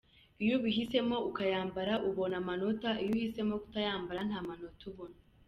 Iyo 0.43 0.53
ubihisemo 0.59 1.17
ukayambara 1.29 1.93
ubona 2.09 2.35
amanota, 2.41 2.89
iyo 3.03 3.11
uhisemo 3.17 3.53
kutayambara 3.63 4.19
nta 4.29 4.39
manota 4.47 4.83
ubona. 4.91 5.17